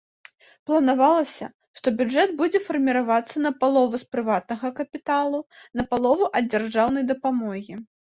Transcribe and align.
Планавалася, 0.69 1.47
што 1.79 1.87
бюджэт 1.99 2.29
будзе 2.39 2.61
фарміравацца 2.67 3.37
напалову 3.47 3.95
з 4.03 4.07
прыватнага 4.13 4.67
капіталу, 4.79 5.39
напалову 5.81 6.25
ад 6.41 6.49
дзяржаўнай 6.55 7.03
дапамогі. 7.13 7.79